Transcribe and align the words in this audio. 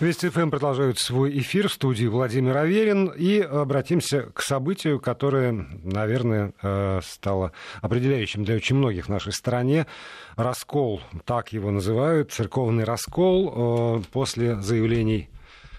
Вести 0.00 0.28
ФМ 0.28 0.50
продолжает 0.50 1.00
свой 1.00 1.36
эфир 1.40 1.68
в 1.68 1.72
студии 1.72 2.06
Владимир 2.06 2.56
Аверин. 2.56 3.08
И 3.08 3.40
обратимся 3.40 4.30
к 4.32 4.42
событию, 4.42 5.00
которое, 5.00 5.66
наверное, 5.82 6.52
э, 6.62 7.00
стало 7.02 7.50
определяющим 7.82 8.44
для 8.44 8.54
очень 8.54 8.76
многих 8.76 9.06
в 9.06 9.08
нашей 9.08 9.32
стране. 9.32 9.88
Раскол, 10.36 11.00
так 11.24 11.52
его 11.52 11.72
называют, 11.72 12.30
церковный 12.30 12.84
раскол 12.84 13.98
э, 13.98 14.02
после 14.12 14.60
заявлений 14.60 15.30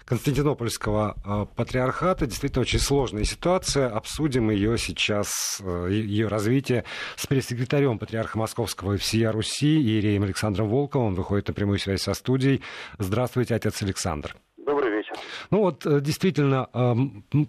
Константинопольского 0.09 1.15
э, 1.23 1.45
патриархата. 1.55 2.25
Действительно 2.25 2.61
очень 2.61 2.79
сложная 2.79 3.23
ситуация. 3.23 3.89
Обсудим 3.89 4.49
ее 4.49 4.77
сейчас, 4.77 5.61
ее 5.89 6.27
развитие 6.27 6.83
с 7.15 7.27
пресс-секретарем 7.27 7.99
патриарха 7.99 8.37
Московского 8.37 8.93
и 8.93 8.97
всея 8.97 9.31
Руси 9.31 9.79
Иереем 9.79 10.23
Александром 10.23 10.69
Волковым. 10.69 11.15
Выходит 11.15 11.47
на 11.47 11.53
прямую 11.53 11.79
связь 11.79 12.01
со 12.01 12.13
студией. 12.13 12.61
Здравствуйте, 12.97 13.55
отец 13.55 13.81
Александр. 13.81 14.35
Ну 15.51 15.59
вот 15.59 15.85
э, 15.85 16.01
действительно 16.01 16.67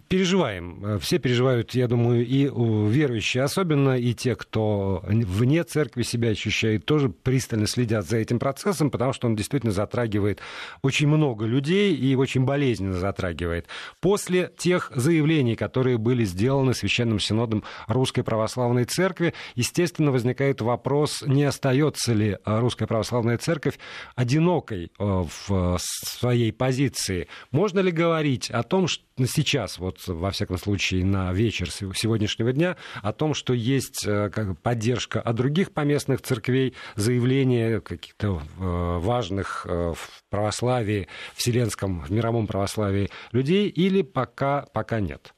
переживаем, 0.09 0.84
э, 0.84 0.98
все 0.98 1.19
переживают, 1.19 1.74
я 1.74 1.88
думаю, 1.88 2.27
и 2.27 2.45
верующие 2.45 3.42
особенно, 3.42 3.98
и 3.98 4.14
те, 4.14 4.34
кто 4.36 5.05
вне 5.05 5.64
церкви 5.64 6.02
себя 6.02 6.30
ощущает, 6.30 6.86
тоже 6.86 7.09
пристально 7.09 7.66
следят 7.66 8.06
за 8.06 8.19
этим 8.19 8.38
процессом, 8.38 8.91
потому 8.91 9.12
что 9.12 9.27
он 9.27 9.36
действительно 9.36 9.73
затрагивает 9.73 10.41
очень 10.83 11.09
много 11.09 11.45
людей 11.45 11.95
и 11.95 12.14
очень 12.14 12.45
болезненно 12.45 12.98
затрагивает. 12.98 13.66
После 14.00 14.50
тех 14.56 14.92
заявлений, 14.95 15.56
которые 15.56 15.98
были 15.98 16.24
сделаны 16.24 16.74
Священным 16.74 17.19
Синодом 17.20 17.64
Русской 17.86 18.22
Православной 18.22 18.84
Церкви, 18.84 19.34
естественно, 19.55 20.11
возникает 20.11 20.61
вопрос, 20.61 21.22
не 21.27 21.45
остается 21.45 22.12
ли 22.12 22.38
Русская 22.45 22.86
Православная 22.86 23.38
Церковь 23.38 23.78
одинокой 24.14 24.91
э, 24.98 25.24
в 25.47 25.78
своей 25.78 26.52
позиции. 26.52 27.28
Можно 27.52 27.80
ли 27.80 27.90
говорить 27.90 28.48
о 28.48 28.62
том, 28.62 28.86
что 28.86 29.04
сейчас, 29.27 29.78
вот 29.78 30.06
во 30.06 30.30
всяком 30.30 30.56
случае 30.56 31.05
на 31.05 31.33
вечер 31.33 31.69
сегодняшнего 31.69 32.52
дня, 32.52 32.77
о 33.02 33.12
том, 33.12 33.34
что 33.34 33.52
есть 33.55 34.06
э, 34.06 34.30
поддержка 34.62 35.20
от 35.20 35.34
других 35.34 35.75
поместных 35.75 36.22
церквей, 36.22 36.77
заявления 36.94 37.80
каких-то 37.80 38.36
э, 38.36 38.38
важных 38.58 39.66
э, 39.66 39.92
в 39.94 40.22
православии, 40.30 41.08
вселенском, 41.34 42.02
в 42.02 42.12
мировом 42.12 42.47
православии 42.47 43.08
людей, 43.33 43.69
или 43.69 44.03
пока, 44.03 44.66
пока 44.72 45.00
нет? 45.00 45.34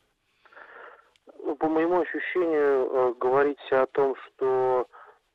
Ну, 1.38 1.56
по 1.56 1.68
моему 1.68 2.02
ощущению, 2.02 3.14
говорить 3.14 3.56
о 3.70 3.86
том, 3.86 4.14
что 4.16 4.86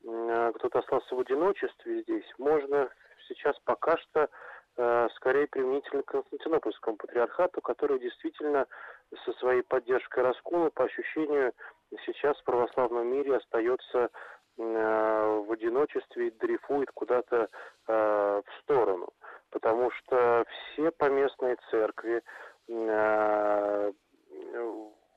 кто-то 0.04 0.78
остался 0.78 1.14
в 1.16 1.20
одиночестве 1.20 2.02
здесь, 2.02 2.24
можно 2.38 2.88
сейчас 3.28 3.56
пока 3.64 3.98
что 3.98 4.28
скорее 5.16 5.46
применительно 5.48 6.02
к 6.02 6.06
Константинопольскому 6.12 6.96
патриархату, 6.96 7.60
который 7.60 7.98
действительно 7.98 8.66
со 9.24 9.32
своей 9.34 9.62
поддержкой 9.62 10.22
раскола, 10.22 10.70
по 10.70 10.84
ощущению, 10.84 11.52
сейчас 12.06 12.38
в 12.38 12.44
православном 12.44 13.06
мире 13.08 13.36
остается 13.36 14.10
э, 14.58 15.42
в 15.46 15.50
одиночестве 15.50 16.28
и 16.28 16.30
дрейфует 16.30 16.90
куда-то 16.92 17.48
э, 17.88 18.42
в 18.44 18.62
сторону. 18.62 19.08
Потому 19.50 19.90
что 19.90 20.44
все 20.72 20.90
поместные 20.92 21.56
церкви 21.70 22.22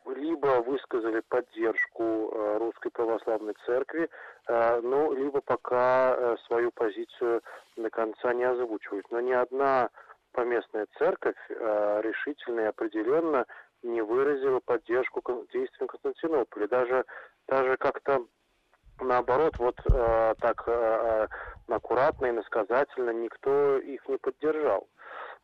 либо 0.06 0.62
высказали 0.62 1.22
поддержку 1.28 2.04
э, 2.04 2.58
русской 2.58 2.90
православной 2.90 3.56
церкви, 3.66 4.10
э, 4.48 4.82
ну, 4.82 5.14
либо 5.14 5.42
пока 5.42 6.16
э, 6.16 6.36
свою 6.48 6.72
позицию 6.72 7.42
до 7.76 7.90
конца 7.90 8.34
не 8.34 8.44
озвучивают. 8.44 9.10
Но 9.12 9.20
ни 9.20 9.32
одна 9.32 9.90
поместная 10.32 10.88
церковь 10.98 11.36
решительно 11.50 12.62
и 12.62 12.66
определенно 12.66 13.46
не 13.84 14.02
выразила 14.02 14.62
поддержку 14.62 15.22
действиям 15.52 15.88
Константинополя. 15.88 16.68
Даже, 16.70 17.06
даже 17.48 17.76
как-то 17.76 18.26
наоборот, 19.02 19.58
вот 19.58 19.76
так 20.40 20.70
аккуратно 21.68 22.28
и 22.28 22.32
насказательно 22.32 23.10
никто 23.10 23.78
их 23.80 24.08
не 24.08 24.18
поддержал. 24.18 24.88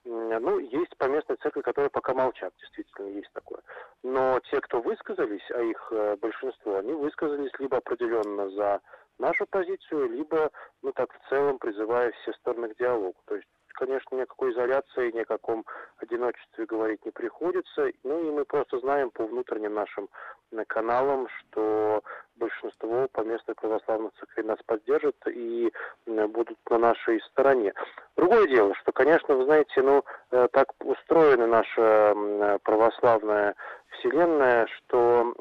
Ну, 0.10 0.60
есть 0.60 0.96
поместные 0.98 1.36
церкви, 1.38 1.62
которые 1.62 1.90
пока 1.90 2.14
молчат, 2.14 2.54
действительно, 2.60 3.08
есть 3.08 3.32
такое. 3.34 3.60
Но 4.04 4.40
те, 4.50 4.62
кто 4.62 4.82
высказались, 4.82 5.46
а 5.52 5.62
их 5.62 5.88
э, 5.92 6.16
большинство, 6.22 6.78
они 6.78 6.94
высказались 6.94 7.52
либо 7.60 7.78
определенно 7.78 8.50
за 8.52 8.82
нашу 9.20 9.46
позицию, 9.48 10.10
либо, 10.10 10.50
ну 10.82 10.94
так, 10.94 11.12
в 11.12 11.30
целом 11.30 11.60
призывая 11.60 12.14
все 12.22 12.32
стороны 12.34 12.70
к 12.70 12.78
диалогу. 12.78 13.18
То 13.26 13.36
есть 13.36 13.48
конечно, 13.78 14.16
ни 14.16 14.22
о 14.22 14.26
какой 14.26 14.52
изоляции, 14.52 15.12
ни 15.12 15.20
о 15.20 15.26
каком 15.26 15.66
одиночестве 15.98 16.66
говорить 16.66 17.06
не 17.06 17.12
приходится. 17.12 17.92
Ну 18.04 18.28
и 18.28 18.32
мы 18.32 18.44
просто 18.44 18.80
знаем 18.80 19.12
по 19.12 19.26
внутренним 19.26 19.76
нашим 19.76 20.10
э, 20.52 20.64
каналам, 20.66 21.28
что 21.30 22.04
большинство 22.36 23.08
поместных 23.12 23.56
православных 23.56 24.12
церквей 24.20 24.44
нас 24.44 24.58
поддержат 24.66 25.16
и 25.28 25.72
э, 26.06 26.28
будут 26.28 26.58
на 26.70 26.80
нашей 26.80 27.22
стороне. 27.22 27.74
Другое 28.16 28.48
дело, 28.48 28.74
что, 28.76 28.92
конечно, 28.92 29.36
вы 29.36 29.46
знаете, 29.46 29.82
ну, 29.82 30.04
э, 30.32 30.48
так 30.52 30.74
устроена 30.84 31.48
наша 31.48 32.60
православная 32.64 33.56
вселенная, 34.00 34.68
что 34.68 35.34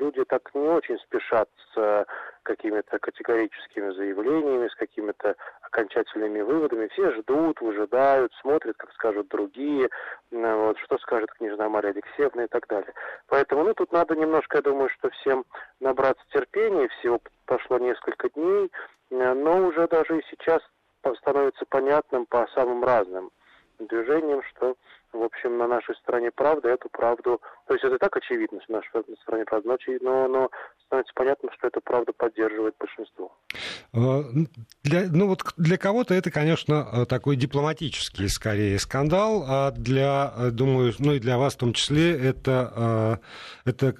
люди 0.00 0.24
так 0.24 0.54
не 0.54 0.68
очень 0.68 0.98
спешат 0.98 1.48
с 1.74 2.06
какими-то 2.42 2.98
категорическими 2.98 3.90
заявлениями, 3.92 4.68
с 4.68 4.74
какими-то 4.74 5.34
окончательными 5.62 6.42
выводами. 6.42 6.88
Все 6.88 7.10
ждут, 7.12 7.60
выжидают, 7.60 8.32
смотрят, 8.40 8.76
как 8.76 8.92
скажут 8.92 9.28
другие, 9.28 9.88
вот, 10.30 10.78
что 10.78 10.98
скажет 10.98 11.32
княжна 11.32 11.68
Мария 11.68 11.92
Алексеевна 11.92 12.44
и 12.44 12.48
так 12.48 12.66
далее. 12.68 12.92
Поэтому, 13.28 13.64
ну, 13.64 13.74
тут 13.74 13.92
надо 13.92 14.14
немножко, 14.14 14.58
я 14.58 14.62
думаю, 14.62 14.90
что 14.90 15.08
всем 15.10 15.44
набраться 15.80 16.22
терпения, 16.32 16.88
всего 16.88 17.20
пошло 17.46 17.78
несколько 17.78 18.28
дней, 18.30 18.70
но 19.10 19.66
уже 19.66 19.88
даже 19.88 20.18
и 20.18 20.24
сейчас 20.30 20.60
становится 21.18 21.64
понятным 21.66 22.26
по 22.26 22.46
самым 22.54 22.84
разным 22.84 23.30
движениям, 23.78 24.42
что 24.42 24.76
в 25.14 25.22
общем, 25.22 25.56
на 25.58 25.66
нашей 25.66 25.94
стороне 25.96 26.30
правда, 26.30 26.68
эту 26.68 26.88
правду, 26.88 27.40
то 27.66 27.74
есть 27.74 27.84
это 27.84 27.98
так 27.98 28.16
очевидно, 28.16 28.60
что 28.62 28.72
на 28.72 28.78
нашей 28.78 29.16
стороне 29.22 29.44
правда, 29.44 29.76
но, 30.00 30.28
но 30.28 30.50
становится 30.86 31.12
понятно, 31.14 31.50
что 31.52 31.68
эту 31.68 31.80
правду 31.80 32.12
поддерживает 32.12 32.74
большинство. 32.78 33.32
Э, 33.92 34.22
для, 34.82 35.08
ну 35.10 35.28
вот 35.28 35.42
для 35.56 35.78
кого-то 35.78 36.14
это, 36.14 36.30
конечно, 36.30 36.88
э, 36.92 37.06
такой 37.06 37.36
дипломатический, 37.36 38.28
скорее, 38.28 38.78
скандал, 38.78 39.44
а 39.46 39.70
для, 39.70 40.32
э, 40.36 40.50
думаю, 40.50 40.92
ну 40.98 41.12
и 41.12 41.20
для 41.20 41.38
вас 41.38 41.54
в 41.54 41.58
том 41.58 41.72
числе, 41.72 42.12
это, 42.12 43.20
это 43.64 43.94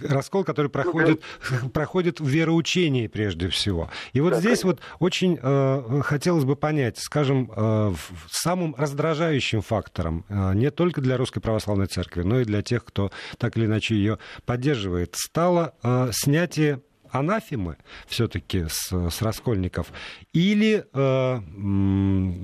раскол, 0.00 0.44
который 0.44 0.70
проходит, 0.70 1.22
проходит 1.72 2.20
в 2.20 2.26
вероучении 2.26 3.06
прежде 3.06 3.48
всего. 3.48 3.90
И 4.12 4.20
вот 4.20 4.30
да, 4.30 4.40
здесь 4.40 4.60
конечно. 4.60 4.68
вот 4.68 4.80
очень 5.00 5.38
э, 5.40 6.00
хотелось 6.02 6.44
бы 6.44 6.56
понять, 6.56 6.98
скажем, 6.98 7.50
э, 7.54 7.94
самым 8.30 8.74
раздражающим 8.76 9.62
фактором 9.62 10.24
э, 10.28 10.54
не 10.54 10.70
только 10.70 11.00
для 11.00 11.16
Русской 11.16 11.40
Православной 11.40 11.86
Церкви, 11.86 12.22
но 12.22 12.40
и 12.40 12.44
для 12.44 12.62
тех, 12.62 12.84
кто 12.84 13.10
так 13.38 13.56
или 13.56 13.66
иначе 13.66 13.94
ее 13.94 14.18
поддерживает, 14.44 15.14
стало 15.16 15.74
э, 15.82 16.10
снятие 16.12 16.80
анафемы 17.10 17.76
все-таки 18.06 18.66
с, 18.68 18.92
с 19.10 19.22
раскольников, 19.22 19.92
или 20.32 20.84
э, 20.92 21.40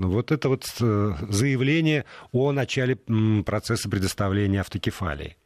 вот 0.06 0.32
это 0.32 0.48
вот 0.48 0.64
э, 0.80 1.12
заявление 1.28 2.04
о 2.32 2.52
начале 2.52 2.96
процесса 3.44 3.88
предоставления 3.88 4.60
автокефалии? 4.60 5.36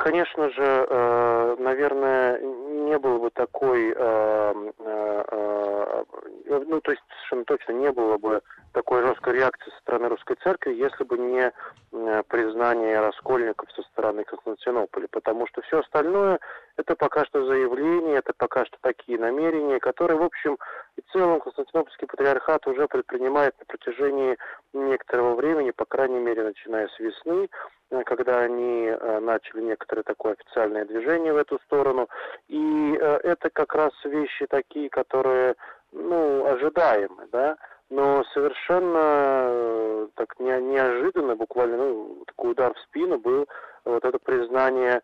Конечно 0.00 0.48
же, 0.48 0.86
э, 0.88 1.56
наверное, 1.58 2.40
не 2.40 2.98
было 2.98 3.18
бы 3.18 3.28
такой, 3.28 3.92
э, 3.94 4.54
э, 4.78 6.04
ну, 6.46 6.80
то 6.80 6.90
есть 6.90 7.02
совершенно 7.10 7.44
точно 7.44 7.72
не 7.72 7.92
было 7.92 8.16
бы 8.16 8.40
такой 8.72 9.02
жесткой 9.02 9.34
реакции 9.34 9.70
со 9.70 9.78
стороны 9.80 10.08
русской 10.08 10.38
церкви, 10.42 10.72
если 10.72 11.04
бы 11.04 11.18
не 11.18 11.52
признание 12.28 13.00
раскольников 13.00 13.70
со 13.72 13.82
стороны 13.82 14.24
Константинополя, 14.24 15.06
потому 15.10 15.46
что 15.48 15.60
все 15.62 15.80
остальное 15.80 16.40
это 16.78 16.96
пока 16.96 17.26
что 17.26 17.44
заявления, 17.44 18.16
это 18.16 18.32
пока 18.34 18.64
что 18.64 18.78
такие 18.80 19.18
намерения, 19.18 19.80
которые, 19.80 20.16
в 20.18 20.22
общем 20.22 20.56
и 20.96 21.02
целом, 21.12 21.40
Константинопольский 21.40 22.06
патриархат 22.06 22.66
уже 22.66 22.88
предпринимает 22.88 23.54
на 23.58 23.66
протяжении 23.66 24.38
некоторого 24.72 25.34
времени, 25.34 25.72
по 25.72 25.84
крайней 25.84 26.20
мере, 26.20 26.42
начиная 26.44 26.88
с 26.88 26.98
весны, 26.98 27.50
когда 28.04 28.40
они 28.40 28.86
э, 28.86 29.20
начали 29.20 29.62
некоторое 29.62 30.02
такое 30.02 30.32
официальное 30.32 30.84
движение 30.84 31.32
в 31.32 31.36
эту 31.36 31.58
сторону. 31.66 32.08
И 32.48 32.96
э, 33.00 33.20
это 33.24 33.50
как 33.50 33.74
раз 33.74 33.92
вещи 34.04 34.46
такие, 34.46 34.88
которые, 34.88 35.56
ну, 35.92 36.46
ожидаемы, 36.46 37.26
да, 37.32 37.56
но 37.88 38.24
совершенно 38.32 40.08
так 40.14 40.38
не, 40.38 40.60
неожиданно, 40.60 41.34
буквально, 41.34 41.76
ну, 41.76 42.24
такой 42.26 42.52
удар 42.52 42.72
в 42.74 42.78
спину 42.80 43.18
был 43.18 43.48
вот 43.84 44.04
это 44.04 44.18
признание 44.18 45.02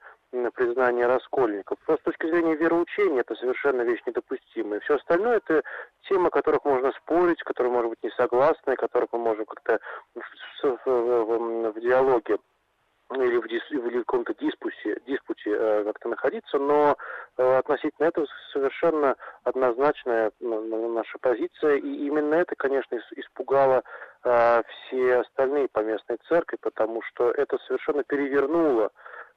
признание 0.54 1.06
раскольников. 1.06 1.78
С 1.88 2.02
точки 2.02 2.26
зрения 2.26 2.56
вероучения 2.56 3.20
это 3.20 3.34
совершенно 3.36 3.82
вещь 3.82 4.02
недопустимая. 4.06 4.80
Все 4.80 4.96
остальное 4.96 5.36
это 5.38 5.62
темы, 6.08 6.28
о 6.28 6.30
которых 6.30 6.64
можно 6.64 6.92
спорить, 6.92 7.42
которые, 7.42 7.72
может 7.72 7.90
быть, 7.90 8.02
не 8.02 8.10
согласны, 8.10 8.76
которых 8.76 9.08
мы 9.12 9.20
можем 9.20 9.46
как-то 9.46 9.78
в, 10.14 10.20
в, 10.62 10.76
в, 10.84 11.72
в 11.72 11.80
диалоге 11.80 12.38
или 13.14 13.36
в, 13.36 13.48
дис, 13.48 13.62
в 13.70 13.98
каком-то 13.98 14.34
диспуте, 14.34 15.00
диспуте 15.06 15.50
э, 15.50 15.84
как-то 15.84 16.08
находиться, 16.08 16.58
но 16.58 16.96
э, 17.36 17.58
относительно 17.58 18.06
этого 18.06 18.26
совершенно 18.52 19.16
однозначная 19.44 20.32
наша 20.40 21.18
позиция, 21.20 21.76
и 21.76 22.06
именно 22.06 22.34
это, 22.34 22.54
конечно, 22.56 22.98
испугало 23.16 23.82
э, 24.24 24.62
все 24.66 25.20
остальные 25.20 25.68
поместные 25.68 26.18
церкви, 26.28 26.58
потому 26.60 27.02
что 27.02 27.30
это 27.30 27.58
совершенно 27.66 28.02
перевернуло 28.02 28.90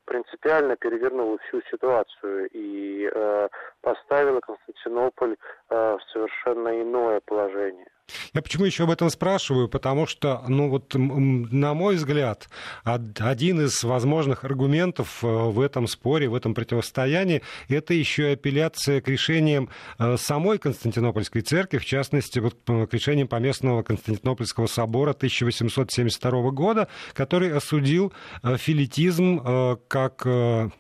принципиально 0.06 0.76
перевернула 0.76 1.38
всю 1.38 1.62
ситуацию 1.70 2.50
и 2.52 3.08
э, 3.14 3.50
поставила 3.82 4.40
Константинополь 4.40 5.38
э, 5.70 5.98
в 5.98 6.12
совершенно 6.12 6.82
иное 6.82 7.22
положение. 7.26 7.88
Я 8.34 8.42
почему 8.42 8.66
еще 8.66 8.84
об 8.84 8.92
этом 8.92 9.10
спрашиваю? 9.10 9.68
Потому 9.68 10.08
что, 10.08 10.44
ну 10.48 10.70
вот, 10.70 10.94
на 10.96 11.74
мой 11.74 11.96
взгляд, 11.96 12.50
один 12.84 13.62
из 13.62 13.84
возможных 13.84 14.44
аргументов 14.44 15.24
э, 15.24 15.28
в 15.28 15.60
этом 15.62 15.88
споре, 15.88 16.30
в 16.30 16.36
этом 16.36 16.54
противостоянии, 16.54 17.42
это 17.68 17.94
еще 17.94 18.30
и 18.30 18.34
апелляция 18.34 19.02
к 19.02 19.08
решениям 19.08 19.70
э, 19.98 20.18
самой 20.18 20.58
Константинопольской 20.58 21.42
церкви, 21.42 21.78
в 21.78 21.86
частности, 21.86 22.40
вот, 22.40 22.56
к 22.66 22.94
решениям 22.94 23.28
поместного 23.28 23.84
Константинопольского 23.84 24.68
собора 24.68 25.12
1872 25.12 26.52
года, 26.52 26.88
который 27.14 27.52
осудил 27.56 28.14
э, 28.44 28.58
филитизм 28.58 29.40
как 29.88 30.26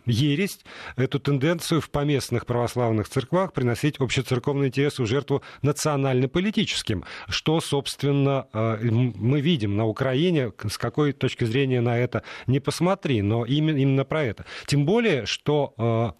ересь, 0.05 0.59
эту 0.95 1.19
тенденцию 1.19 1.81
в 1.81 1.89
поместных 1.89 2.45
православных 2.45 3.09
церквах 3.09 3.53
приносить 3.53 3.99
общецерковный 3.99 4.67
интерес 4.67 4.99
в 4.99 5.05
жертву 5.05 5.41
национально-политическим 5.61 7.03
что, 7.27 7.59
собственно, 7.61 8.47
э, 8.53 8.77
мы 8.81 9.41
видим 9.41 9.75
на 9.75 9.85
Украине, 9.85 10.51
с 10.67 10.77
какой 10.77 11.13
точки 11.13 11.43
зрения 11.43 11.81
на 11.81 11.97
это 11.97 12.23
не 12.47 12.59
посмотри, 12.59 13.21
но 13.21 13.45
именно, 13.45 13.77
именно 13.77 14.05
про 14.05 14.23
это. 14.23 14.45
Тем 14.65 14.85
более, 14.85 15.25
что 15.25 15.73
э, 15.77 16.11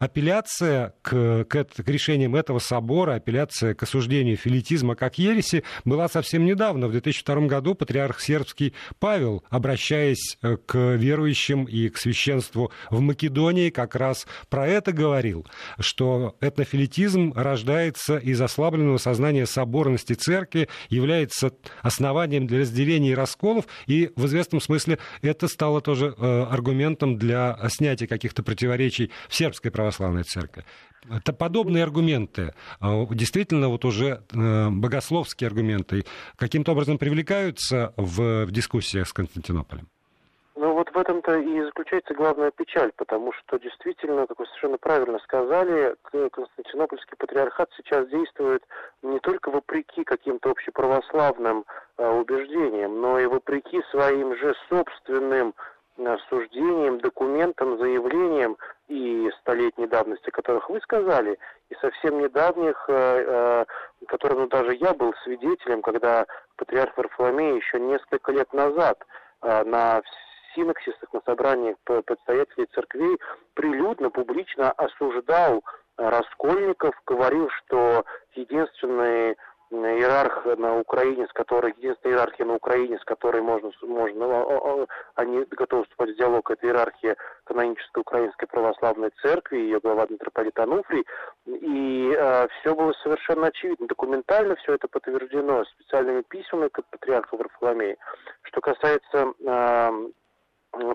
апелляция 0.00 0.94
к, 1.02 1.44
к, 1.44 1.64
к 1.64 1.88
решениям 1.88 2.34
этого 2.34 2.58
собора, 2.58 3.14
апелляция 3.14 3.74
к 3.74 3.82
осуждению 3.84 4.36
филитизма 4.36 4.96
как 4.96 5.18
ереси 5.18 5.62
была 5.84 6.08
совсем 6.08 6.44
недавно. 6.44 6.88
В 6.88 6.92
2002 6.92 7.42
году 7.42 7.74
патриарх 7.74 8.20
сербский 8.20 8.74
Павел, 8.98 9.44
обращаясь 9.50 10.38
э, 10.42 10.56
к 10.56 10.74
верующим 10.96 11.64
и 11.64 11.90
к 11.90 11.98
священству 11.98 12.72
в 12.88 13.00
Македонии, 13.00 13.68
как 13.68 13.94
раз 13.94 14.26
про 14.48 14.66
это 14.66 14.92
говорил, 14.92 15.46
что 15.78 16.34
этнофилитизм 16.40 17.34
рождается 17.36 18.16
из 18.16 18.40
ослабленного 18.40 18.96
сознания 18.96 19.44
соборности 19.46 20.14
церкви, 20.14 20.68
является 20.88 21.52
основанием 21.82 22.46
для 22.46 22.60
разделений 22.60 23.10
и 23.10 23.14
расколов, 23.14 23.66
и 23.86 24.10
в 24.16 24.24
известном 24.26 24.62
смысле 24.62 24.98
это 25.20 25.46
стало 25.46 25.82
тоже 25.82 26.14
э, 26.16 26.42
аргументом 26.50 27.18
для 27.18 27.58
снятия 27.68 28.06
каких-то 28.06 28.42
противоречий 28.42 29.10
в 29.28 29.34
сербской 29.34 29.70
православной 29.70 29.89
православная 29.90 30.24
церковь. 30.24 30.64
Это 31.10 31.32
подобные 31.32 31.82
аргументы, 31.82 32.52
а, 32.80 33.06
действительно 33.10 33.68
вот 33.68 33.84
уже 33.84 34.20
э, 34.32 34.68
богословские 34.70 35.48
аргументы, 35.48 36.04
каким-то 36.36 36.72
образом 36.72 36.98
привлекаются 36.98 37.92
в, 37.96 38.44
в 38.44 38.50
дискуссиях 38.52 39.08
с 39.08 39.12
Константинополем? 39.12 39.88
Ну 40.56 40.74
вот 40.74 40.90
в 40.92 40.98
этом-то 40.98 41.38
и 41.38 41.62
заключается 41.62 42.12
главная 42.12 42.50
печаль, 42.50 42.92
потому 42.96 43.32
что 43.32 43.58
действительно, 43.58 44.26
как 44.26 44.38
вы 44.38 44.46
совершенно 44.46 44.76
правильно 44.76 45.18
сказали, 45.20 45.96
Константинопольский 46.32 47.16
патриархат 47.16 47.70
сейчас 47.78 48.06
действует 48.08 48.62
не 49.02 49.18
только 49.20 49.50
вопреки 49.50 50.04
каким-то 50.04 50.50
общеправославным 50.50 51.64
э, 51.96 52.06
убеждениям, 52.06 53.00
но 53.00 53.18
и 53.18 53.26
вопреки 53.26 53.80
своим 53.90 54.36
же 54.36 54.54
собственным 54.68 55.54
суждением, 56.28 56.98
документом, 56.98 57.78
заявлением 57.78 58.56
и 58.90 59.30
столетней 59.40 59.86
давности, 59.86 60.30
которых 60.30 60.68
вы 60.68 60.80
сказали, 60.80 61.38
и 61.68 61.74
совсем 61.76 62.20
недавних, 62.20 62.84
э, 62.88 62.92
э, 62.92 63.64
которым 64.08 64.40
ну, 64.40 64.46
даже 64.48 64.74
я 64.74 64.92
был 64.92 65.14
свидетелем, 65.22 65.80
когда 65.80 66.26
патриарх 66.56 66.96
Варфоломей 66.96 67.56
еще 67.56 67.78
несколько 67.78 68.32
лет 68.32 68.52
назад 68.52 68.98
э, 69.42 69.62
на 69.62 70.02
синоксисах, 70.54 71.12
на 71.12 71.20
собраниях 71.24 71.76
предстоятелей 71.84 72.66
церквей 72.74 73.16
прилюдно, 73.54 74.10
публично 74.10 74.72
осуждал 74.72 75.62
раскольников, 75.96 77.00
говорил, 77.06 77.48
что 77.50 78.04
единственный 78.34 79.36
иерарх 79.70 80.44
на 80.58 80.78
Украине, 80.78 81.26
с 81.26 81.32
которой, 81.32 81.72
единственная 81.76 82.16
иерархия 82.16 82.46
на 82.46 82.54
Украине, 82.54 82.98
с 82.98 83.04
которой 83.04 83.40
можно, 83.42 83.70
можно 83.82 84.86
они 85.14 85.44
готовы 85.50 85.84
вступать 85.84 86.10
в 86.10 86.16
диалог, 86.16 86.50
это 86.50 86.66
иерархия 86.66 87.16
канонической 87.44 88.00
Украинской 88.00 88.46
Православной 88.46 89.10
Церкви, 89.22 89.58
ее 89.58 89.80
глава 89.80 90.06
митрополит 90.08 90.58
Ануфрий, 90.58 91.06
и 91.46 92.14
э, 92.16 92.48
все 92.60 92.74
было 92.74 92.92
совершенно 93.02 93.48
очевидно. 93.48 93.86
Документально 93.86 94.56
все 94.56 94.74
это 94.74 94.88
подтверждено 94.88 95.64
специальными 95.64 96.22
письмами 96.22 96.68
к 96.68 96.82
патриарху 96.90 97.36
Варфоломея. 97.36 97.96
Что 98.42 98.60
касается 98.60 99.32
э, 99.46 100.10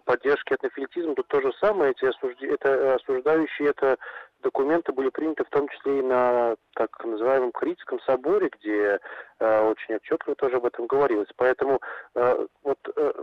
поддержки 0.06 0.54
этнофилитизма, 0.54 1.16
тут 1.16 1.28
то 1.28 1.42
же 1.42 1.54
самое, 1.60 1.92
эти 1.92 2.06
осужди... 2.06 2.46
это, 2.48 2.96
осуждающие 2.96 3.70
это 3.70 3.98
документы 4.46 4.92
были 4.94 5.10
приняты 5.10 5.44
в 5.44 5.50
том 5.50 5.68
числе 5.70 6.00
и 6.00 6.04
на 6.04 6.56
так 6.76 7.04
называемом 7.04 7.52
Критском 7.52 8.00
соборе, 8.02 8.50
где 8.60 9.00
э, 9.40 9.62
очень 9.62 9.96
отчетливо 9.96 10.36
тоже 10.36 10.58
об 10.58 10.66
этом 10.66 10.86
говорилось. 10.86 11.30
Поэтому 11.36 11.82
э, 12.14 12.48
вот 12.64 12.80
э, 12.96 13.14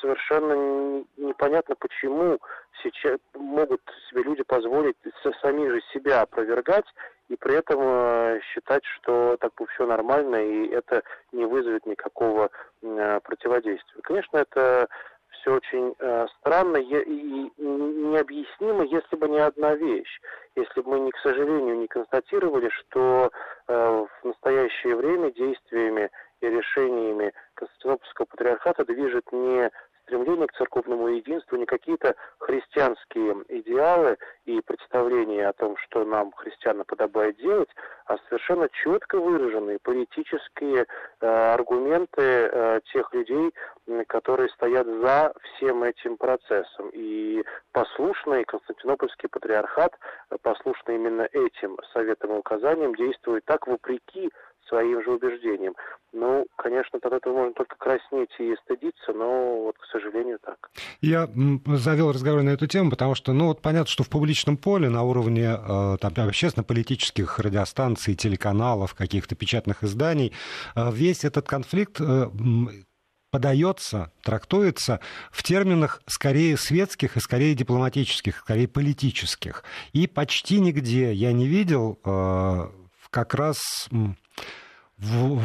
совершенно 0.00 1.04
непонятно, 1.16 1.74
почему 1.74 2.38
сейчас 2.82 3.18
могут 3.34 3.82
себе 4.08 4.22
люди 4.22 4.44
позволить 4.44 4.96
сами 5.42 5.68
же 5.68 5.80
себя 5.92 6.22
опровергать 6.22 6.86
и 7.28 7.36
при 7.36 7.56
этом 7.56 7.80
э, 7.82 8.40
считать, 8.52 8.84
что 8.84 9.36
так 9.40 9.52
бы 9.56 9.66
все 9.74 9.86
нормально 9.86 10.36
и 10.36 10.68
это 10.68 11.02
не 11.32 11.46
вызовет 11.46 11.84
никакого 11.84 12.50
э, 12.82 13.20
противодействия. 13.24 14.02
Конечно, 14.02 14.36
это 14.36 14.88
все 15.44 15.54
очень 15.56 15.94
э, 15.98 16.26
странно 16.40 16.78
и, 16.78 17.02
и 17.02 17.52
необъяснимо, 17.58 18.84
если 18.84 19.16
бы 19.16 19.28
не 19.28 19.38
одна 19.38 19.74
вещь. 19.74 20.20
Если 20.56 20.80
бы 20.80 20.92
мы, 20.92 21.00
не, 21.00 21.10
к 21.10 21.18
сожалению, 21.18 21.76
не 21.76 21.86
констатировали, 21.86 22.70
что 22.70 23.30
э, 23.68 24.06
в 24.22 24.26
настоящее 24.26 24.96
время 24.96 25.30
действиями 25.32 26.10
и 26.40 26.46
решениями 26.46 27.32
Константинопольского 27.54 28.26
патриархата 28.26 28.84
движет 28.84 29.30
не 29.32 29.70
стремление 30.04 30.46
к 30.46 30.52
церковному 30.54 31.08
единству, 31.08 31.56
не 31.56 31.66
какие-то 31.66 32.14
христианские 32.38 33.44
идеалы 33.48 34.16
и 34.44 34.60
представления 34.60 35.48
о 35.48 35.52
том, 35.52 35.76
что 35.78 36.04
нам, 36.04 36.32
христианам, 36.32 36.84
подобает 36.86 37.36
делать, 37.36 37.70
а 38.06 38.16
совершенно 38.28 38.68
четко 38.68 39.18
выраженные 39.18 39.78
политические 39.82 40.86
э, 41.20 41.26
аргументы 41.26 42.22
э, 42.22 42.80
тех 42.92 43.12
людей, 43.14 43.52
которые 44.06 44.48
стоят 44.50 44.86
за 44.86 45.32
всем 45.42 45.82
этим 45.82 46.16
процессом. 46.16 46.90
И 46.92 47.44
послушный 47.72 48.44
Константинопольский 48.44 49.28
патриархат, 49.28 49.92
послушный 50.42 50.96
именно 50.96 51.28
этим 51.32 51.78
советам 51.92 52.32
и 52.32 52.38
указаниям, 52.38 52.94
действует 52.94 53.44
так 53.44 53.66
вопреки 53.66 54.30
своим 54.68 55.02
же 55.02 55.12
убеждениям. 55.12 55.74
Ну, 56.12 56.46
конечно, 56.56 56.98
от 57.02 57.12
этого 57.12 57.34
можно 57.34 57.52
только 57.54 57.76
краснеть 57.76 58.30
и 58.38 58.54
стыдиться, 58.64 59.12
но 59.12 59.64
вот, 59.64 59.76
к 59.76 59.84
сожалению, 59.90 60.38
так. 60.40 60.70
Я 61.00 61.28
завел 61.66 62.12
разговор 62.12 62.42
на 62.42 62.50
эту 62.50 62.66
тему, 62.66 62.90
потому 62.90 63.14
что, 63.14 63.32
ну, 63.32 63.46
вот 63.46 63.60
понятно, 63.60 63.90
что 63.90 64.04
в 64.04 64.08
публичном 64.08 64.56
поле 64.56 64.88
на 64.88 65.02
уровне 65.02 65.56
э, 65.56 65.96
там, 66.00 66.12
общественно-политических 66.16 67.38
радиостанций, 67.40 68.14
телеканалов, 68.14 68.94
каких-то 68.94 69.34
печатных 69.34 69.82
изданий, 69.82 70.32
э, 70.76 70.90
весь 70.92 71.24
этот 71.24 71.48
конфликт 71.48 72.00
э, 72.00 72.26
подается, 73.32 74.12
трактуется 74.22 75.00
в 75.32 75.42
терминах 75.42 76.00
скорее 76.06 76.56
светских 76.56 77.16
и 77.16 77.20
скорее 77.20 77.56
дипломатических, 77.56 78.38
скорее 78.38 78.68
политических. 78.68 79.64
И 79.92 80.06
почти 80.06 80.60
нигде 80.60 81.12
я 81.12 81.32
не 81.32 81.48
видел 81.48 81.98
как 83.10 83.34
раз 83.34 83.88
в, 85.04 85.42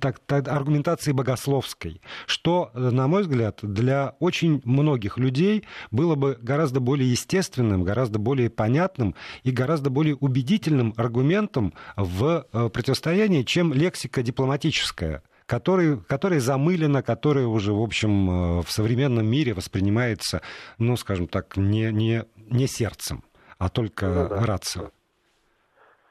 так, 0.00 0.18
так, 0.20 0.48
аргументации 0.48 1.12
богословской, 1.12 2.00
что, 2.26 2.70
на 2.74 3.08
мой 3.08 3.22
взгляд, 3.22 3.58
для 3.62 4.14
очень 4.20 4.60
многих 4.64 5.18
людей 5.18 5.64
было 5.90 6.14
бы 6.14 6.38
гораздо 6.40 6.80
более 6.80 7.10
естественным, 7.10 7.82
гораздо 7.84 8.18
более 8.18 8.50
понятным 8.50 9.14
и 9.42 9.50
гораздо 9.50 9.90
более 9.90 10.16
убедительным 10.16 10.94
аргументом 10.96 11.74
в 11.96 12.46
э, 12.52 12.68
противостоянии, 12.68 13.42
чем 13.42 13.72
лексика 13.72 14.22
дипломатическая 14.22 15.22
которая, 15.46 15.96
которая 15.96 16.40
замылена, 16.40 17.02
которая 17.02 17.46
уже, 17.46 17.72
в 17.72 17.80
общем, 17.80 18.60
в 18.60 18.70
современном 18.70 19.26
мире 19.26 19.54
воспринимается, 19.54 20.42
ну, 20.76 20.94
скажем 20.98 21.26
так, 21.26 21.56
не, 21.56 21.90
не, 21.90 22.24
не 22.36 22.66
сердцем, 22.66 23.24
а 23.56 23.70
только 23.70 24.06
ну, 24.08 24.28
да. 24.28 24.44
рацио. 24.44 24.90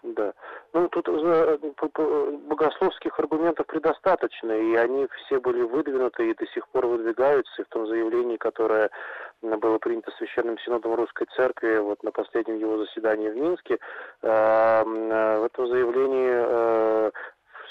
Да. 0.02 0.34
Ну, 0.74 0.90
тут 0.90 1.08
э, 1.08 1.58
богословских 2.50 3.18
аргументов 3.20 3.66
предостаточно, 3.68 4.52
и 4.52 4.76
они 4.76 5.08
все 5.26 5.40
были 5.40 5.62
выдвинуты 5.62 6.30
и 6.30 6.36
до 6.36 6.46
сих 6.48 6.68
пор 6.70 6.88
выдвигаются. 6.88 7.62
И 7.62 7.66
в 7.66 7.70
том 7.70 7.88
заявлении, 7.88 8.38
которое 8.38 8.90
было 9.42 9.78
принято 9.78 10.12
Священным 10.18 10.58
Синодом 10.60 10.96
Русской 10.96 11.28
Церкви 11.36 11.78
вот 11.78 12.04
на 12.04 12.12
последнем 12.12 12.58
его 12.58 12.78
заседании 12.78 13.30
в 13.30 13.38
Минске, 13.38 13.80
э, 14.22 14.28
э, 14.28 15.40
в 15.40 15.44
этом 15.46 15.68
заявлении 15.68 17.12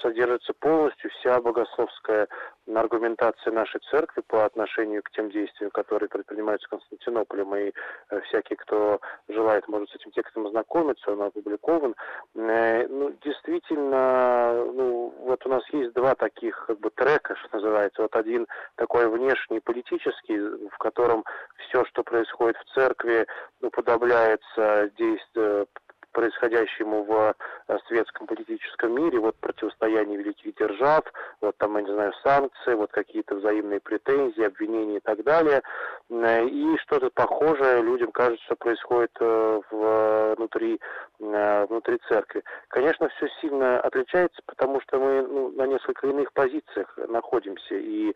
содержится 0.01 0.53
полностью 0.55 1.11
вся 1.11 1.41
богословская 1.41 2.29
аргументация 2.75 3.53
нашей 3.53 3.81
церкви 3.91 4.23
по 4.27 4.45
отношению 4.45 5.03
к 5.03 5.11
тем 5.11 5.31
действиям, 5.31 5.71
которые 5.71 6.09
предпринимаются 6.09 6.69
Константинополем, 6.69 7.55
и 7.55 7.73
э, 8.11 8.21
всякий, 8.23 8.57
кто 8.57 9.01
желает, 9.29 9.69
может 9.69 9.91
с 9.91 9.95
этим 9.95 10.11
текстом 10.11 10.47
ознакомиться, 10.47 11.13
он 11.13 11.23
опубликован. 11.23 11.95
Э, 12.35 12.87
ну, 12.89 13.13
действительно, 13.23 14.65
ну, 14.65 15.15
вот 15.21 15.47
у 15.47 15.49
нас 15.49 15.63
есть 15.73 15.93
два 15.95 16.15
таких 16.15 16.67
как 16.67 16.81
бы 16.81 16.91
трека, 16.91 17.37
что 17.37 17.57
называется. 17.57 18.03
Вот 18.03 18.17
один 18.17 18.47
такой 18.75 19.09
внешний 19.09 19.61
политический, 19.61 20.39
в 20.39 20.79
котором 20.79 21.25
все, 21.69 21.85
что 21.85 22.03
происходит 22.03 22.57
в 22.57 22.75
церкви, 22.75 23.27
уподобляется 23.61 24.91
действию 24.99 25.69
происходящему 26.17 27.05
в 27.05 27.35
э, 27.69 27.79
светском 27.89 28.27
политическом 28.27 28.95
мире, 28.95 29.19
вот 29.19 29.37
противостояние 29.37 30.17
великих 30.17 30.55
держав, 30.55 31.05
вот 31.43 31.55
там, 31.59 31.77
я 31.77 31.83
не 31.83 31.93
знаю, 31.93 32.13
санкции, 32.25 32.73
вот 32.73 32.91
какие-то 32.91 33.35
взаимные 33.35 33.81
претензии, 33.81 34.43
обвинения 34.43 34.97
и 34.97 35.01
так 35.01 35.23
далее. 35.25 35.61
Э, 36.09 36.47
и 36.47 36.79
что-то 36.79 37.11
похожее 37.11 37.83
людям 37.83 38.13
кажется, 38.13 38.43
что 38.47 38.57
происходит 38.57 39.11
э, 39.21 39.61
внутри, 39.71 40.81
внутри 41.19 41.99
церкви. 42.09 42.43
Конечно, 42.69 43.11
все 43.11 43.29
сильно 43.43 43.81
отличается, 43.81 44.41
потому 44.47 44.81
что 44.81 44.99
мы 44.99 45.21
ну, 45.23 45.51
на 45.51 45.67
несколько 45.67 46.07
иных 46.07 46.33
позициях 46.33 46.99
находимся, 47.09 47.75
и 47.75 48.15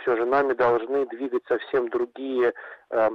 все 0.00 0.16
же 0.16 0.26
нами 0.26 0.52
должны 0.52 1.06
двигать 1.06 1.44
совсем 1.46 1.88
другие 1.88 2.52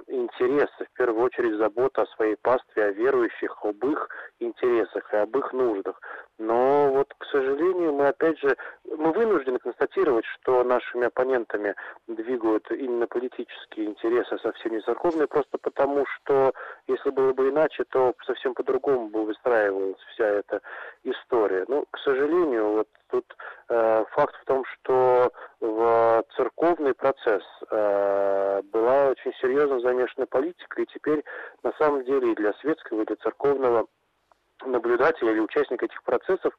интересы. 0.07 0.85
В 0.85 0.97
первую 0.97 1.25
очередь 1.25 1.57
забота 1.57 2.03
о 2.03 2.15
своей 2.15 2.35
пастве, 2.37 2.85
о 2.85 2.91
верующих, 2.91 3.57
об 3.63 3.85
их 3.85 4.09
интересах 4.39 5.13
и 5.13 5.17
об 5.17 5.37
их 5.37 5.53
нуждах. 5.53 5.99
Но 6.37 6.91
вот, 6.91 7.13
к 7.17 7.25
сожалению, 7.25 7.93
мы 7.93 8.07
опять 8.07 8.39
же, 8.39 8.55
мы 8.95 9.11
вынуждены 9.11 9.57
констатировать, 9.59 10.25
что 10.25 10.63
нашими 10.63 11.07
оппонентами 11.07 11.75
двигают 12.07 12.69
именно 12.71 13.07
политические 13.07 13.87
интересы, 13.87 14.37
совсем 14.39 14.73
не 14.73 14.81
церковные, 14.81 15.27
просто 15.27 15.57
потому 15.57 16.05
что, 16.05 16.53
если 16.87 17.09
было 17.09 17.33
бы 17.33 17.49
иначе, 17.49 17.85
то 17.85 18.13
совсем 18.25 18.53
по-другому 18.53 19.09
бы 19.09 19.25
выстраивалась 19.25 19.99
вся 20.13 20.25
эта 20.25 20.61
история. 21.03 21.65
Ну, 21.67 21.85
к 21.89 21.97
сожалению, 21.99 22.73
вот 22.73 22.87
тут 23.09 23.25
э, 23.69 24.05
факт 24.11 24.35
в 24.41 24.45
том, 24.45 24.63
что 24.65 25.31
в 25.59 26.23
церковный 26.35 26.93
процесс 26.93 27.43
э, 27.69 28.61
была 28.71 29.09
очень 29.09 29.33
серьезно 29.41 29.79
замешана 29.79 30.27
политика, 30.27 30.81
и 30.81 30.85
теперь 30.85 31.23
на 31.63 31.71
самом 31.73 32.03
деле 32.05 32.31
и 32.31 32.35
для 32.35 32.53
светского, 32.53 33.01
и 33.01 33.05
для 33.05 33.15
церковного 33.17 33.87
наблюдателя 34.67 35.31
или 35.31 35.39
участника 35.39 35.85
этих 35.85 36.03
процессов 36.03 36.57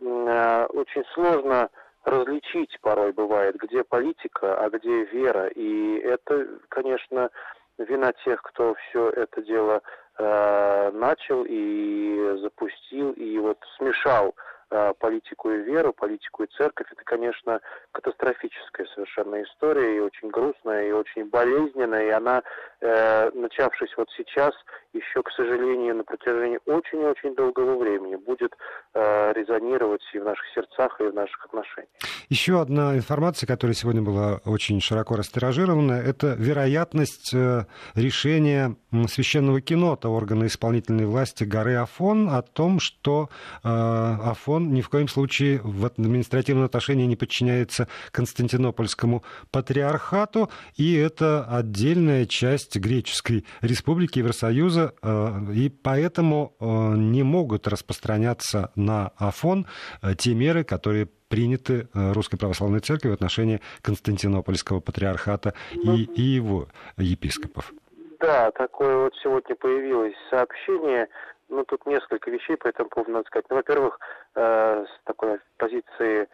э, 0.00 0.66
очень 0.70 1.04
сложно 1.14 1.68
различить 2.04 2.78
порой 2.80 3.12
бывает, 3.12 3.56
где 3.56 3.84
политика, 3.84 4.56
а 4.56 4.70
где 4.70 5.04
вера. 5.04 5.48
И 5.48 5.98
это, 5.98 6.46
конечно, 6.68 7.30
вина 7.78 8.12
тех, 8.24 8.42
кто 8.42 8.74
все 8.74 9.10
это 9.10 9.42
дело 9.42 9.82
э, 10.18 10.90
начал 10.92 11.44
и 11.46 12.38
запустил, 12.40 13.12
и 13.12 13.38
вот 13.38 13.58
смешал 13.76 14.34
Э, 14.72 14.92
политику 14.96 15.50
и 15.50 15.62
веру, 15.62 15.92
политику 15.92 16.44
и 16.44 16.46
церковь, 16.56 16.86
это, 16.92 17.02
конечно, 17.02 17.60
катастрофическая 17.90 18.86
совершенно 18.94 19.42
история, 19.42 19.96
и 19.96 20.00
очень 20.00 20.28
грустная, 20.28 20.86
и 20.86 20.92
очень 20.92 21.28
болезненная, 21.28 22.06
и 22.06 22.10
она, 22.10 22.44
э, 22.80 23.30
начавшись 23.34 23.96
вот 23.96 24.08
сейчас, 24.16 24.54
еще, 24.92 25.22
к 25.22 25.30
сожалению, 25.36 25.96
на 25.96 26.04
протяжении 26.04 26.58
очень-очень 26.66 27.34
долгого 27.34 27.78
времени 27.78 28.16
будет 28.16 28.52
э, 28.94 29.32
резонировать 29.32 30.02
и 30.14 30.18
в 30.18 30.24
наших 30.24 30.44
сердцах, 30.54 31.00
и 31.00 31.04
в 31.04 31.14
наших 31.14 31.44
отношениях. 31.46 31.90
Еще 32.28 32.60
одна 32.60 32.96
информация, 32.96 33.46
которая 33.46 33.74
сегодня 33.74 34.02
была 34.02 34.40
очень 34.44 34.80
широко 34.80 35.16
растиражирована, 35.16 35.92
это 35.92 36.34
вероятность 36.38 37.34
э, 37.34 37.64
решения 37.94 38.76
священного 39.08 39.60
кино, 39.60 39.96
того 39.96 40.16
органа 40.16 40.46
исполнительной 40.46 41.06
власти 41.06 41.44
горы 41.44 41.74
Афон, 41.74 42.28
о 42.30 42.42
том, 42.42 42.78
что 42.78 43.30
э, 43.64 43.68
Афон 43.68 44.60
он 44.60 44.74
ни 44.74 44.82
в 44.82 44.88
коем 44.88 45.08
случае 45.08 45.60
в 45.64 45.86
административном 45.86 46.64
отношении 46.64 47.06
не 47.06 47.16
подчиняется 47.16 47.88
Константинопольскому 48.12 49.24
патриархату, 49.50 50.50
и 50.76 50.94
это 50.94 51.44
отдельная 51.44 52.26
часть 52.26 52.76
Греческой 52.76 53.46
республики 53.62 54.18
Евросоюза, 54.18 54.79
э, 54.80 55.52
и 55.54 55.68
поэтому 55.68 56.54
э, 56.60 56.64
не 56.64 57.22
могут 57.22 57.68
распространяться 57.68 58.70
на 58.76 59.12
Афон 59.16 59.66
э, 60.02 60.14
те 60.16 60.34
меры, 60.34 60.64
которые 60.64 61.08
приняты 61.28 61.88
Русской 61.94 62.38
Православной 62.38 62.80
Церковью 62.80 63.12
в 63.12 63.14
отношении 63.14 63.60
Константинопольского 63.82 64.80
патриархата 64.80 65.54
и, 65.72 66.02
и 66.02 66.22
его 66.22 66.66
епископов. 66.96 67.72
Да, 68.18 68.50
такое 68.50 69.04
вот 69.04 69.14
сегодня 69.22 69.54
появилось 69.54 70.14
сообщение 70.28 71.06
ну, 71.50 71.64
тут 71.64 71.84
несколько 71.84 72.30
вещей 72.30 72.56
по 72.56 72.68
этому 72.68 72.88
поводу 72.88 73.12
надо 73.12 73.26
сказать. 73.26 73.46
Ну, 73.50 73.56
во-первых, 73.56 73.98
э, 74.34 74.84
с 74.86 75.04
такой 75.04 75.38
позиции 75.56 76.28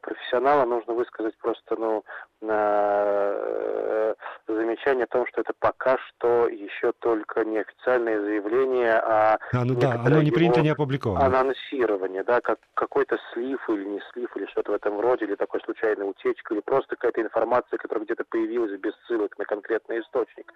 профессионала 0.00 0.64
нужно 0.64 0.94
высказать 0.94 1.36
просто, 1.38 1.76
ну, 1.76 2.04
э, 2.42 4.14
замечание 4.48 5.04
о 5.04 5.08
том, 5.08 5.26
что 5.26 5.40
это 5.40 5.52
пока 5.58 5.98
что 5.98 6.48
еще 6.48 6.92
только 7.00 7.44
неофициальное 7.44 8.20
заявление, 8.20 8.94
а, 8.94 9.38
а 9.52 9.64
ну 9.64 9.74
да, 9.74 9.94
оно 10.04 10.22
не 10.22 10.30
принято, 10.30 10.60
не 10.60 10.70
опубликовано. 10.70 11.24
Анонсирование, 11.26 12.22
да, 12.22 12.40
как 12.40 12.58
какой-то 12.74 13.18
слив 13.32 13.60
или 13.68 13.84
не 13.84 14.00
слив, 14.12 14.30
или 14.36 14.46
что-то 14.46 14.72
в 14.72 14.74
этом 14.74 15.00
роде, 15.00 15.24
или 15.24 15.34
такой 15.34 15.60
случайная 15.62 16.06
утечка, 16.06 16.54
или 16.54 16.60
просто 16.60 16.96
какая-то 16.96 17.22
информация, 17.22 17.78
которая 17.78 18.04
где-то 18.04 18.24
появилась 18.28 18.78
без 18.80 18.92
ссылок 19.06 19.36
на 19.38 19.44
конкретный 19.44 20.00
источник. 20.00 20.52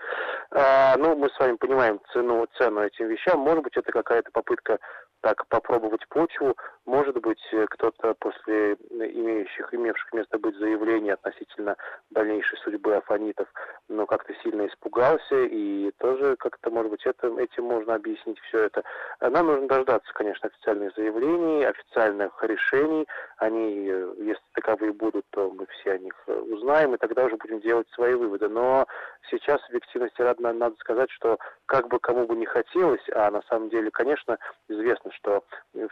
А, 0.51 0.97
ну, 0.97 1.17
мы 1.17 1.29
с 1.31 1.39
вами 1.39 1.57
понимаем 1.57 2.01
цену, 2.13 2.47
цену 2.59 2.83
этим 2.83 3.09
вещам. 3.09 3.41
Может 3.41 3.65
быть, 3.65 3.77
это 3.77 3.91
какая-то 3.93 4.31
попытка 4.33 4.79
так 5.21 5.47
попробовать 5.49 6.07
почву. 6.09 6.57
Может 6.87 7.21
быть, 7.21 7.43
кто-то 7.71 8.15
после 8.15 8.75
имеющих, 8.91 9.73
имевших 9.73 10.13
место 10.13 10.39
быть 10.39 10.57
заявлений 10.57 11.11
относительно 11.11 11.77
дальнейшей 12.11 12.59
судьбы 12.59 12.97
афонитов 12.97 13.49
но 13.91 14.07
как-то 14.07 14.33
сильно 14.43 14.67
испугался, 14.67 15.43
и 15.43 15.91
тоже 15.99 16.37
как-то, 16.37 16.71
может 16.71 16.93
быть, 16.93 17.05
это, 17.05 17.27
этим 17.39 17.65
можно 17.65 17.97
объяснить 17.97 18.39
все 18.41 18.65
это. 18.65 18.85
Нам 19.21 19.47
нужно 19.47 19.69
дождаться, 19.69 20.13
конечно, 20.15 20.49
официальных 20.49 20.95
заявлений, 20.95 21.65
официальных 21.65 22.43
решений. 22.45 23.07
Они, 23.39 23.85
если 23.85 24.43
таковые 24.55 24.93
будут, 24.93 25.27
то 25.31 25.51
мы 25.51 25.67
все 25.67 25.93
о 25.93 25.99
них 25.99 26.15
узнаем, 26.27 26.95
и 26.95 26.99
тогда 26.99 27.25
уже 27.25 27.37
будем 27.37 27.61
делать 27.61 27.89
свои 27.91 28.15
выводы. 28.15 28.49
Но 28.49 28.87
сейчас, 29.29 29.61
объективности, 29.69 30.23
надо, 30.23 30.53
надо 30.53 30.77
сказать, 30.79 31.11
что 31.11 31.39
как 31.67 31.89
бы 31.89 31.99
кому 31.99 32.27
бы 32.27 32.37
не 32.37 32.47
хотелось, 32.47 33.05
а 33.13 33.31
на 33.31 33.43
самом 33.43 33.71
деле, 33.71 33.91
конечно, 33.91 34.39
известно, 34.69 35.11
что 35.13 35.45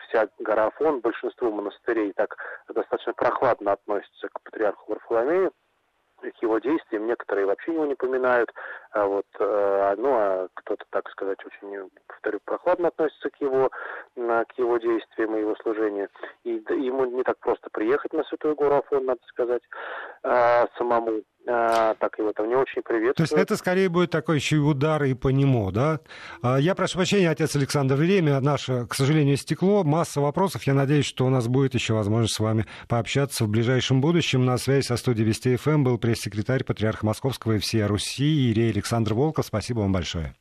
вся 0.06 0.28
гора 0.38 0.66
Афон, 0.66 0.87
большинство 0.92 1.50
монастырей 1.50 2.12
так 2.12 2.36
достаточно 2.68 3.12
прохладно 3.12 3.72
относятся 3.72 4.28
к 4.28 4.40
патриарху 4.42 4.92
Варфоломею, 4.92 5.52
к 6.20 6.42
его 6.42 6.58
действиям, 6.58 7.06
некоторые 7.06 7.46
вообще 7.46 7.72
его 7.72 7.86
не 7.86 7.94
поминают, 7.94 8.52
а 8.90 9.06
вот, 9.06 9.26
э, 9.38 9.94
ну, 9.98 10.12
а 10.14 10.48
кто-то, 10.54 10.84
так 10.90 11.08
сказать, 11.10 11.38
очень, 11.44 11.90
повторю, 12.06 12.40
прохладно 12.44 12.88
относится 12.88 13.30
к 13.30 13.40
его, 13.40 13.70
к 14.26 14.58
его 14.58 14.78
действиям 14.78 15.36
и 15.36 15.40
его 15.40 15.54
служению. 15.62 16.08
И 16.44 16.50
ему 16.50 17.04
не 17.06 17.22
так 17.22 17.38
просто 17.38 17.68
приехать 17.72 18.12
на 18.12 18.24
Святую 18.24 18.54
Гору 18.54 18.76
Афон, 18.76 19.06
надо 19.06 19.20
сказать, 19.28 19.62
а, 20.22 20.66
самому. 20.76 21.22
А, 21.50 21.94
так 21.94 22.18
его 22.18 22.32
там 22.32 22.48
не 22.48 22.56
очень 22.56 22.82
приветствую. 22.82 23.14
То 23.14 23.22
есть 23.22 23.32
это 23.32 23.56
скорее 23.56 23.88
будет 23.88 24.10
такой 24.10 24.36
еще 24.36 24.56
и 24.56 24.58
удар 24.58 25.02
и 25.04 25.14
по 25.14 25.28
нему, 25.28 25.70
да? 25.70 26.00
А, 26.42 26.58
я 26.58 26.74
прошу 26.74 26.98
прощения, 26.98 27.30
отец 27.30 27.56
Александр, 27.56 27.94
время 27.94 28.38
наше, 28.40 28.86
к 28.86 28.94
сожалению, 28.94 29.38
стекло. 29.38 29.82
Масса 29.82 30.20
вопросов. 30.20 30.64
Я 30.64 30.74
надеюсь, 30.74 31.06
что 31.06 31.24
у 31.24 31.30
нас 31.30 31.48
будет 31.48 31.72
еще 31.72 31.94
возможность 31.94 32.34
с 32.34 32.40
вами 32.40 32.66
пообщаться 32.86 33.44
в 33.44 33.48
ближайшем 33.48 34.02
будущем. 34.02 34.44
На 34.44 34.58
связи 34.58 34.84
со 34.84 34.96
студией 34.96 35.26
Вести 35.26 35.56
ФМ 35.56 35.84
был 35.84 35.96
пресс-секретарь 35.96 36.64
Патриарха 36.64 37.06
Московского 37.06 37.52
и 37.52 37.58
всей 37.58 37.86
Руси 37.86 38.50
Ирей 38.50 38.70
Александр 38.70 39.14
Волков. 39.14 39.46
Спасибо 39.46 39.80
вам 39.80 39.92
большое. 39.92 40.34